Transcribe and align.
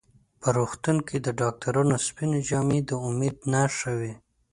په 0.41 0.47
روغتون 0.57 0.97
کې 1.07 1.17
د 1.19 1.27
ډاکټرانو 1.41 1.95
سپینې 2.07 2.39
جامې 2.49 2.79
د 2.89 2.91
امید 3.07 3.35
نښه 3.53 3.91
وي. 3.99 4.13